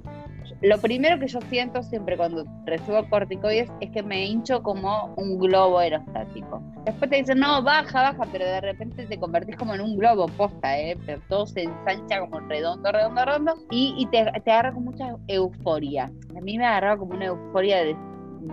[0.62, 5.40] Lo primero que yo siento siempre cuando recibo corticoides es que me hincho como un
[5.40, 6.62] globo aerostático.
[6.86, 10.28] Después te dicen, no, baja, baja, pero de repente te convertís como en un globo
[10.28, 10.98] posta, ¿eh?
[11.06, 16.12] Pero todo se ensancha como redondo, redondo, redondo y, te, agarra con mucha euforia.
[16.38, 17.96] A mí me agarraba como una euforia de,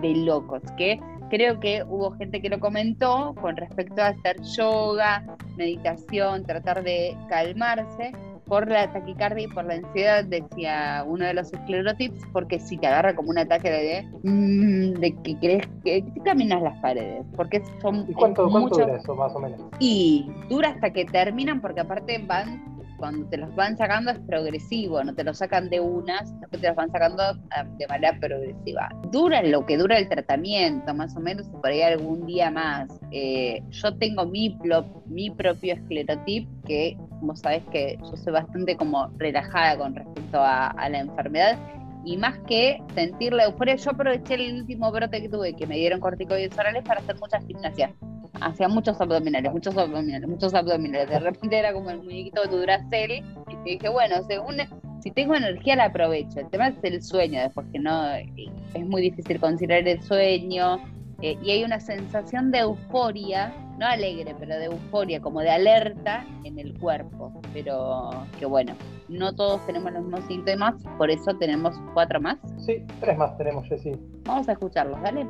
[0.01, 5.23] de locos, que creo que hubo gente que lo comentó con respecto a hacer yoga,
[5.55, 8.11] meditación, tratar de calmarse
[8.47, 12.87] por la taquicardia y por la ansiedad, decía uno de los esclerotips, porque si te
[12.87, 17.61] agarra como un ataque de, mm, de que crees que te caminas las paredes, porque
[17.81, 18.05] son...
[18.07, 19.61] ¿Y cuánto, cuánto dura eso, más o menos?
[19.79, 25.03] Y dura hasta que terminan, porque aparte van cuando te los van sacando es progresivo,
[25.03, 28.89] no te los sacan de unas, te los van sacando ah, de manera progresiva.
[29.11, 32.89] Dura lo que dura el tratamiento, más o menos, por ahí algún día más.
[33.11, 34.57] Eh, yo tengo mi,
[35.05, 40.67] mi propio esclerotip, que vos sabés que yo soy bastante como relajada con respecto a,
[40.67, 41.57] a la enfermedad,
[42.05, 45.75] y más que sentir la euforia, yo aproveché el último brote que tuve, que me
[45.75, 47.93] dieron corticoides orales para hacer muchas gimnasia
[48.41, 51.09] hacía muchos abdominales, muchos abdominales, muchos abdominales.
[51.09, 54.57] De repente era como el muñequito de Duracell y te dije, bueno, según
[55.01, 56.39] si tengo energía la aprovecho.
[56.39, 60.79] El tema es el sueño, después que no es muy difícil conciliar el sueño
[61.21, 66.25] eh, y hay una sensación de euforia, no alegre, pero de euforia, como de alerta
[66.43, 67.41] en el cuerpo.
[67.53, 68.09] Pero
[68.39, 68.73] que bueno,
[69.07, 72.37] no todos tenemos los mismos síntomas, por eso tenemos cuatro más.
[72.65, 73.93] Sí, tres más tenemos, Jessy.
[74.25, 75.25] Vamos a escucharlos, dale.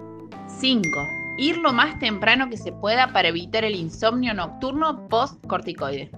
[0.48, 1.00] Cinco
[1.38, 6.12] ir lo más temprano que se pueda para evitar el insomnio nocturno post-corticoide.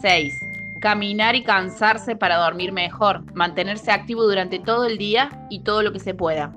[0.00, 0.34] 6.
[0.80, 5.92] Caminar y cansarse para dormir mejor, mantenerse activo durante todo el día y todo lo
[5.92, 6.52] que se pueda.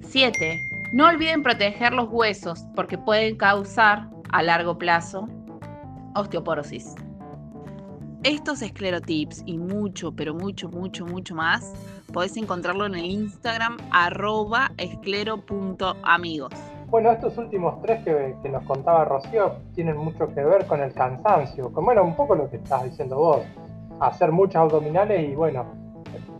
[0.00, 0.60] 7.
[0.92, 5.28] No olviden proteger los huesos porque pueden causar, a largo plazo,
[6.14, 6.94] osteoporosis.
[8.22, 11.72] Estos esclerotips y mucho, pero mucho, mucho, mucho más,
[12.10, 16.52] podés encontrarlo en el Instagram arroba esclero.amigos.
[16.88, 21.72] Bueno, estos últimos tres que, nos contaba Rocío tienen mucho que ver con el cansancio,
[21.72, 23.40] como era un poco lo que estás diciendo vos,
[24.00, 25.64] hacer muchas abdominales y bueno,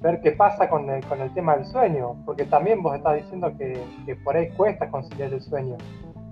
[0.00, 3.52] ver qué pasa con el, con el tema del sueño, porque también vos estás diciendo
[3.56, 5.76] que, por ahí cuesta conciliar el sueño.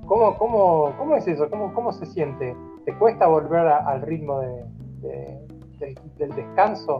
[0.07, 1.49] ¿Cómo, cómo, cómo es eso?
[1.49, 2.57] ¿Cómo, ¿Cómo se siente?
[2.84, 4.64] ¿Te cuesta volver al ritmo de,
[5.78, 6.99] del, descanso.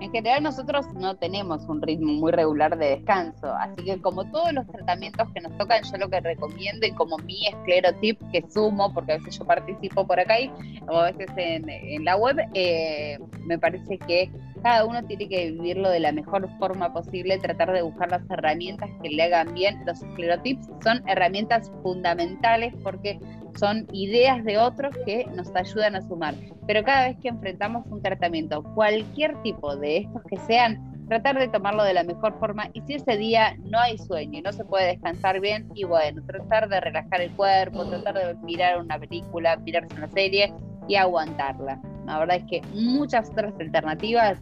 [0.00, 4.50] En general nosotros no tenemos un ritmo muy regular de descanso, así que como todos
[4.54, 8.94] los tratamientos que nos tocan, yo lo que recomiendo y como mi esclerotip que sumo,
[8.94, 10.50] porque a veces yo participo por acá y,
[10.88, 14.30] o a veces en, la web, eh, me parece que
[14.62, 18.90] cada uno tiene que vivirlo de la mejor forma posible, tratar de buscar las herramientas
[19.02, 19.82] que le hagan bien.
[19.86, 23.18] Los esclerotips son herramientas fundamentales porque
[23.58, 26.34] son ideas de otros que nos ayudan a sumar.
[26.66, 31.48] Pero cada vez que enfrentamos un tratamiento, cualquier tipo de estos que sean, tratar de
[31.48, 34.64] tomarlo de la mejor forma y si ese día no hay sueño y no se
[34.64, 39.56] puede descansar bien, y bueno, tratar de relajar el cuerpo, tratar de mirar una película,
[39.56, 40.52] mirarse una serie
[40.86, 41.80] y aguantarla.
[42.06, 44.40] La verdad es que muchas otras alternativas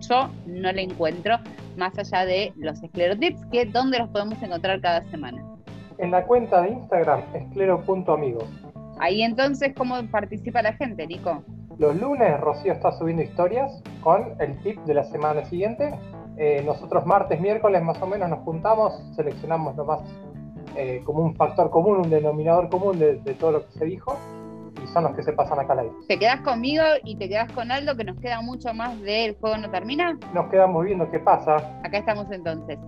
[0.00, 1.38] yo no le encuentro
[1.76, 5.55] más allá de los esclerotips, que donde los podemos encontrar cada semana
[5.98, 8.44] en la cuenta de Instagram, esclero.amigos.
[8.98, 11.42] Ahí entonces, ¿cómo participa la gente, Nico?
[11.78, 15.92] Los lunes Rocío está subiendo historias con el tip de la semana siguiente.
[16.38, 20.00] Eh, nosotros martes, miércoles más o menos nos juntamos, seleccionamos lo más
[20.76, 24.18] eh, como un factor común, un denominador común de, todo lo que se dijo
[24.82, 25.92] y son los que se pasan acá al aire.
[26.08, 29.56] ¿Te quedas conmigo y te quedas con Aldo que nos queda mucho más del juego
[29.56, 30.18] no termina?
[30.34, 31.56] Nos quedamos viendo qué pasa.
[31.82, 32.78] Acá estamos entonces.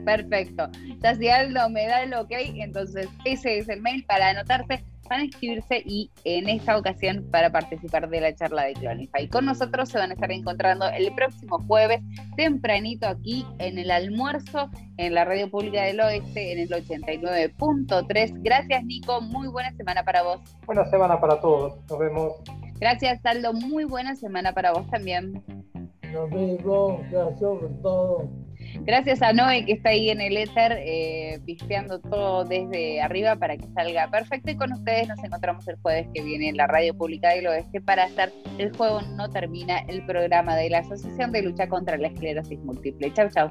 [0.05, 0.69] Perfecto.
[0.83, 5.21] Entonces, si Aldo me da el ok, entonces ese es el mail para anotarse van
[5.21, 9.29] a inscribirse y en esta ocasión para participar de la charla de Clonify.
[9.29, 12.01] Con nosotros se van a estar encontrando el próximo jueves,
[12.37, 18.41] tempranito aquí en el almuerzo, en la Radio Pública del Oeste, en el 89.3.
[18.43, 19.21] Gracias, Nico.
[19.21, 20.41] Muy buena semana para vos.
[20.65, 21.77] Buena semana para todos.
[21.91, 22.33] Nos vemos.
[22.79, 23.53] Gracias, Aldo.
[23.53, 25.43] Muy buena semana para vos también.
[26.13, 27.01] Nos vemos.
[27.11, 28.50] Gracias por todo.
[28.81, 31.41] Gracias a Noé que está ahí en el éter, eh,
[32.11, 34.51] todo desde arriba para que salga perfecto.
[34.51, 37.81] Y con ustedes nos encontramos el jueves que viene en la Radio Pública del Oeste
[37.81, 42.09] para hacer El Juego No Termina, el programa de la Asociación de Lucha contra la
[42.09, 43.13] Esclerosis Múltiple.
[43.13, 43.51] Chau, chau.